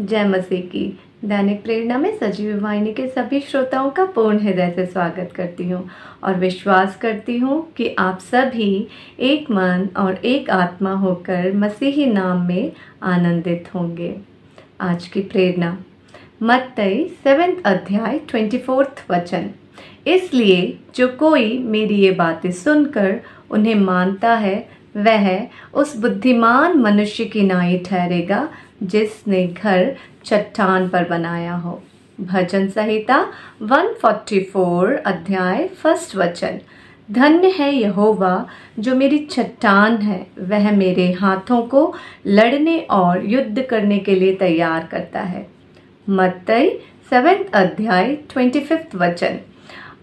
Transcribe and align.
जय 0.00 0.24
मसीह 0.24 0.60
की। 0.62 0.86
दैनिक 1.24 1.62
प्रेरणा 1.62 1.96
में 1.98 2.16
सजीव 2.18 2.58
वाहिनी 2.62 2.92
के 2.94 3.06
सभी 3.08 3.40
श्रोताओं 3.40 3.90
का 3.90 4.04
पूर्ण 4.06 4.38
हृदय 4.38 4.72
से 4.76 4.84
स्वागत 4.86 5.32
करती 5.36 5.68
हूँ 5.70 5.82
और 6.24 6.34
विश्वास 6.34 6.96
करती 6.96 7.38
हूँ 7.38 7.60
कि 7.76 7.88
आप 7.98 8.18
सभी 8.20 8.86
एक 9.20 9.50
मन 9.50 9.88
और 9.96 10.16
एक 10.24 10.50
आत्मा 10.50 10.92
होकर 10.94 11.52
मसीही 11.54 12.06
नाम 12.06 12.46
में 12.46 12.72
आनंदित 13.04 13.74
होंगे। 13.74 14.14
आज 14.80 15.08
की 15.08 15.20
प्रेरणा, 15.22 15.76
मत्तई 16.42 17.04
सेवेंथ 17.24 17.62
अध्याय, 17.64 18.18
ट्वेंटी 18.28 18.58
फोर्थ 18.58 19.04
वचन। 19.10 19.50
इसलिए 20.06 20.78
जो 20.96 21.08
कोई 21.18 21.58
मेरी 21.58 21.96
ये 21.96 22.10
बातें 22.14 22.50
सुनकर 22.52 23.20
उन्हें 23.50 23.74
मानता 23.74 24.34
है, 24.36 24.68
वह 24.96 25.46
उस 25.74 25.96
बुद्धिमान 25.96 26.78
मनुष्य 26.78 27.24
की 27.24 27.42
नाई 27.42 27.78
ठहरेगा 27.78 28.48
जिसने 28.82 29.46
घर 29.46 29.96
चट्टान 30.24 30.88
पर 30.88 31.08
बनाया 31.08 31.54
हो। 31.54 31.82
भजन 32.20 32.68
संहिता 32.68 33.26
144 33.62 35.02
अध्याय 35.06 35.68
फ़र्स्ट 35.68 36.16
वचन। 36.16 36.60
धन्य 37.10 37.48
है 37.48 37.74
यहोवा, 37.74 38.46
जो 38.78 38.94
मेरी 38.94 39.18
चट्टान 39.18 39.96
है। 39.96 40.26
वह 40.38 40.72
मेरे 40.72 41.12
हाथों 41.12 41.62
को 41.62 41.94
लड़ने 42.26 42.78
और 42.78 43.26
युद्ध 43.26 43.62
करने 43.62 43.98
के 43.98 44.14
लिए 44.14 44.34
तैयार 44.34 44.88
करता 44.90 45.20
है। 45.20 45.48
मत्तई 46.10 46.70
सेवेंथ 47.10 47.44
अध्याय 47.54 48.14
ट्वेंटी 48.14 48.60
फिफ्थ 48.60 48.94
वचन। 48.94 49.38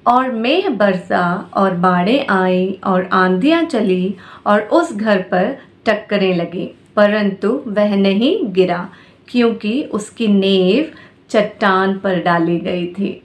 और 0.08 0.32
मेह 0.32 0.70
बरसा 0.70 1.50
और 1.54 1.74
बाढ़ें 1.74 2.28
आई 2.28 2.80
और 2.84 3.10
आंधियाँ 3.14 3.64
चली 3.64 4.16
और 4.48 4.62
उस 4.62 4.96
घर 4.96 5.22
पर 5.22 5.58
टक्करें 5.86 6.36
लगी। 6.36 6.76
परंतु 6.96 7.62
वह 7.68 7.96
नहीं 7.96 8.54
गिरा, 8.54 8.90
क्योंकि 9.28 9.84
उसकी 9.84 10.28
नेव 10.28 10.92
चट्टान 11.30 11.98
पर 11.98 12.22
डाली 12.22 12.60
गई 12.60 12.88
थी। 12.88 13.22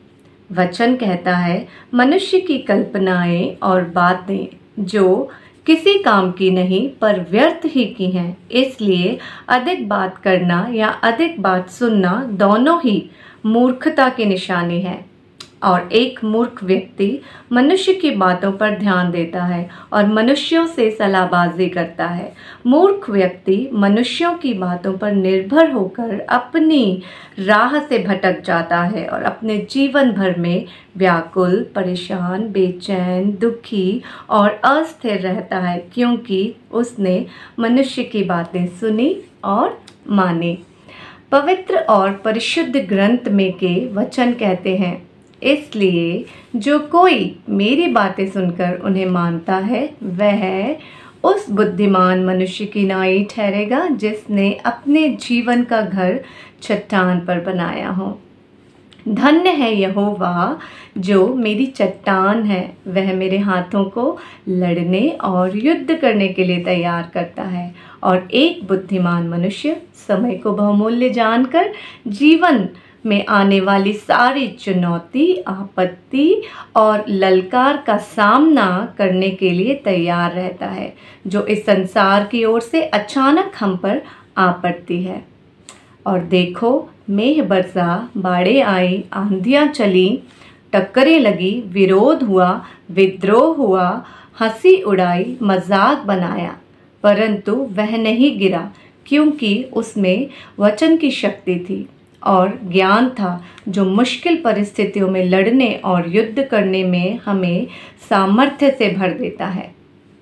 वचन 0.52 0.96
कहता 0.96 1.36
है, 1.36 1.68
मनुष्य 1.94 2.40
की 2.40 2.58
कल्पनाएँ 2.58 3.56
और 3.62 3.84
बातें 3.84 4.56
जो 4.84 5.30
किसी 5.66 6.02
काम 6.02 6.32
की 6.32 6.50
नहीं, 6.50 6.88
पर 6.88 7.26
व्यर्थ 7.30 7.60
ही 7.66 7.84
की 7.84 8.10
हैं। 8.10 8.36
इसलिए 8.50 9.18
अधिक 9.48 9.88
बात 9.88 10.18
करना 10.18 10.68
या 10.70 10.88
अधिक 10.88 11.40
बात 11.40 11.70
सुनना 11.70 12.24
दोनों 12.30 12.80
ही 12.84 13.10
मूर्खता 13.46 14.08
की 14.08 14.24
निशानी 14.24 14.80
है। 14.80 15.09
और 15.62 15.88
एक 15.92 16.24
मूर्ख 16.24 16.64
व्यक्ति 16.64 17.20
मनुष्य 17.52 17.92
की 17.92 18.10
बातों 18.10 18.52
पर 18.52 18.78
ध्यान 18.78 19.10
देता 19.10 19.44
है 19.44 19.68
और 19.92 20.06
मनुष्यों 20.06 20.66
से 20.66 20.90
सलाहबाजी 20.90 21.68
करता 21.68 22.06
है। 22.06 22.32
मूर्ख 22.66 23.10
व्यक्ति 23.10 23.70
मनुष्यों 23.72 24.34
की 24.34 24.54
बातों 24.54 24.92
पर 24.98 25.12
निर्भर 25.12 25.70
होकर 25.70 26.20
अपनी 26.20 27.02
राह 27.38 27.78
से 27.78 27.98
भटक 27.98 28.40
जाता 28.40 28.82
है 28.82 29.06
और 29.06 29.22
अपने 29.22 29.58
जीवन 29.70 30.12
भर 30.12 30.38
में 30.38 30.66
व्याकुल, 30.96 31.66
परेशान, 31.74 32.48
बेचैन, 32.52 33.36
दुखी 33.40 34.02
और 34.30 34.60
अस्थिर 34.64 35.20
रहता 35.20 35.58
है 35.58 35.78
क्योंकि 35.94 36.54
उसने 36.72 37.26
मनुष्य 37.58 38.02
की 38.02 38.22
बातें 38.22 38.66
सुनी 38.66 39.16
और 39.44 39.82
मानी। 40.08 40.58
पवित्र 41.32 41.76
और 41.76 42.12
परिशुद्ध 42.12 42.76
ग्रंथ 42.76 43.28
में 43.28 43.52
के 43.52 43.86
वचन 43.92 44.32
कहते 44.32 44.76
हैं 44.76 45.09
इसलिए 45.42 46.24
जो 46.56 46.78
कोई 46.78 47.36
मेरी 47.48 47.86
बातें 47.86 48.30
सुनकर 48.30 48.78
उन्हें 48.78 49.06
मानता 49.06 49.56
है, 49.56 49.94
वह 50.02 50.76
उस 51.24 51.50
बुद्धिमान 51.50 52.24
मनुष्य 52.24 52.64
की 52.64 52.84
नाई 52.86 53.24
ठहरेगा 53.30 53.86
जिसने 53.86 54.52
अपने 54.52 55.08
जीवन 55.08 55.64
का 55.64 55.80
घर 55.82 56.20
चट्टान 56.62 57.20
पर 57.20 57.40
बनाया 57.40 57.90
हो। 57.90 58.18
धन्य 59.08 59.50
है 59.50 59.74
यहोवा 59.74 60.60
जो 60.98 61.34
मेरी 61.34 61.66
चट्टान 61.66 62.42
है। 62.42 62.62
वह 62.88 63.12
मेरे 63.14 63.38
हाथों 63.38 63.84
को 63.84 64.18
लड़ने 64.48 65.08
और 65.08 65.56
युद्ध 65.56 65.94
करने 65.94 66.28
के 66.28 66.44
लिए 66.44 66.64
तैयार 66.64 67.10
करता 67.14 67.42
है 67.42 67.74
और 68.02 68.28
एक 68.30 68.64
बुद्धिमान 68.64 69.28
मनुष्य 69.28 69.80
समय 70.08 70.34
को 70.34 70.52
बहुमूल्य 70.52 71.10
जानकर 71.10 71.72
जीवन 72.08 72.68
में 73.06 73.26
आने 73.26 73.60
वाली 73.60 73.92
सारी 73.92 74.48
चुनौती, 74.48 75.36
आपत्ति 75.46 76.42
और 76.76 77.04
ललकार 77.08 77.84
का 77.86 77.96
सामना 77.96 78.94
करने 78.98 79.30
के 79.30 79.50
लिए 79.50 79.74
तैयार 79.74 80.32
रहता 80.32 80.66
है, 80.66 80.96
जो 81.26 81.46
इस 81.46 81.66
संसार 81.66 82.24
की 82.24 82.44
ओर 82.44 82.60
से 82.60 82.82
अचानक 82.82 83.52
हम 83.60 83.76
पर 83.76 84.02
आ 84.38 84.52
पड़ती 84.52 85.02
है। 85.02 85.24
और 86.06 86.20
देखो, 86.20 86.88
मेह 87.10 87.42
बरसा 87.42 88.10
बाढ़े 88.16 88.60
आई, 88.60 89.04
आंधियाँ 89.12 89.66
चली, 89.66 90.22
टक्करें 90.72 91.20
लगी, 91.20 91.64
विरोध 91.66 92.22
हुआ, 92.22 92.64
विद्रोह 92.90 93.56
हुआ, 93.56 94.04
हँसी 94.40 94.82
उड़ाई, 94.82 95.36
मज़ाक 95.42 95.98
बनाया। 95.98 96.56
परंतु 97.02 97.54
वह 97.54 97.96
नहीं 97.96 98.38
गिरा, 98.38 98.70
क्योंकि 99.06 99.64
उसमें 99.72 100.26
वचन 100.58 100.96
की 100.96 101.10
शक्ति 101.10 101.56
थी। 101.56 101.88
और 102.22 102.58
ज्ञान 102.64 103.08
था 103.10 103.40
जो 103.68 103.84
मुश्किल 103.84 104.36
परिस्थितियों 104.36 105.08
में 105.08 105.24
लड़ने 105.24 105.72
और 105.84 106.08
युद्ध 106.08 106.42
करने 106.42 106.82
में 106.84 107.18
हमें 107.24 107.66
सामर्थ्य 108.10 108.70
से 108.70 108.88
भर 108.90 109.12
देता 109.12 109.46
है। 109.46 109.70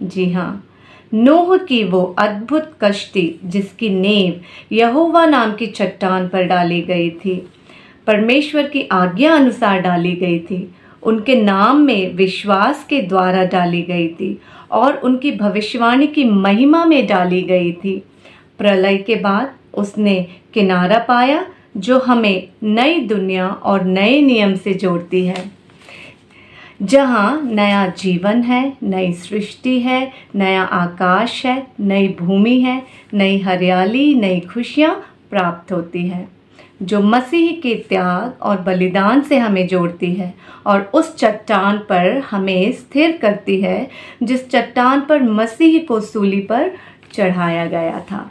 जी 0.02 0.30
हाँ 0.32 0.64
नोह 1.12 1.56
की 1.58 1.82
वो 1.84 2.02
अद्भुत 2.18 2.72
कश्ती 2.82 3.40
जिसकी 3.44 3.88
नेव 3.90 4.74
यहोवा 4.74 5.24
नाम 5.26 5.52
की 5.52 5.66
चट्टान 5.66 6.28
पर 6.28 6.44
डाली 6.44 6.80
गई 6.82 7.10
थी, 7.10 7.36
परमेश्वर 8.06 8.68
की 8.68 8.82
आज्ञा 8.92 9.34
अनुसार 9.34 9.80
डाली 9.80 10.12
गई 10.12 10.38
थी, 10.40 10.68
उनके 11.02 11.34
नाम 11.34 11.80
में 11.80 12.14
विश्वास 12.14 12.84
के 12.90 13.00
द्वारा 13.02 13.44
डाली 13.44 13.82
गई 13.82 14.08
थी 14.10 14.40
और 14.70 14.96
उनकी 14.96 15.32
भविष्यवाणी 15.32 16.06
की 16.06 16.24
महिमा 16.24 16.84
में 16.84 17.06
डाली 17.06 17.42
गई 17.42 17.72
थी। 17.74 18.02
प्रलय 18.58 18.96
के 18.98 19.16
बाद 19.16 19.54
उसने 19.74 20.26
किनारा 20.54 20.98
पाया 20.98 21.44
जो 21.76 21.98
हमें 21.98 22.48
नई 22.62 23.00
दुनिया 23.00 23.48
और 23.48 23.84
नए 23.84 24.20
नियम 24.22 24.54
से 24.54 24.74
जोड़ती 24.74 25.26
है। 25.26 25.50
जहाँ 26.82 27.42
नया 27.42 27.86
जीवन 27.86 28.42
है, 28.42 28.76
नई 28.82 29.12
सृष्टि 29.12 29.80
है, 29.80 30.12
नया 30.34 30.62
आकाश 30.62 31.46
है, 31.46 31.66
नई 31.80 32.08
भूमि 32.08 32.60
है, 32.60 32.82
नई 33.14 33.38
हरियाली, 33.38 34.14
नई 34.14 34.40
खुशियाँ 34.40 34.94
प्राप्त 35.30 35.72
होती 35.72 36.06
है, 36.08 36.28
जो 36.82 37.00
मसीह 37.00 37.50
के 37.52 37.74
त्याग 37.88 38.42
और 38.42 38.60
बलिदान 38.60 39.20
से 39.20 39.38
हमें 39.38 39.66
जोड़ती 39.66 40.12
है 40.14 40.34
और 40.66 40.90
उस 40.94 41.16
चट्टान 41.16 41.78
पर 41.78 42.18
हमें 42.30 42.72
स्थिर 42.72 43.16
करती 43.16 43.60
है, 43.60 43.90
जिस 44.22 44.48
चट्टान 44.50 45.00
पर 45.00 45.22
मसीह 45.22 45.82
को 45.82 46.00
सूली 46.00 46.40
पर 46.40 46.70
चढ़ाया 47.12 47.66
गया 47.66 48.00
था। 48.00 48.30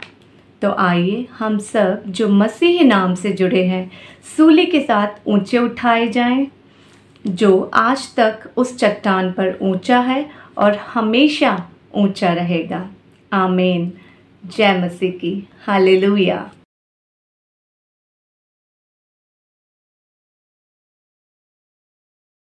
तो 0.62 0.72
आइए 0.78 1.26
हम 1.38 1.58
सब 1.58 2.02
जो 2.06 2.28
मसीह 2.28 2.82
नाम 2.84 3.14
से 3.14 3.32
जुड़े 3.32 3.64
हैं, 3.66 3.90
सूली 4.36 4.66
के 4.66 4.80
साथ 4.80 5.28
ऊँचे 5.28 5.58
उठाए 5.58 6.08
जाएँ, 6.08 6.46
जो 7.26 7.70
आज 7.74 8.14
तक 8.16 8.50
उस 8.56 8.76
चट्टान 8.78 9.32
पर 9.32 9.58
ऊँचा 9.62 10.00
है 10.00 10.30
और 10.58 10.76
हमेशा 10.76 11.56
ऊँचा 11.94 12.32
रहेगा। 12.32 12.88
आमीन। 13.32 13.92
जय 14.44 14.78
मसीह 14.78 15.10
की। 15.10 15.48
हालेलुया। 15.66 16.50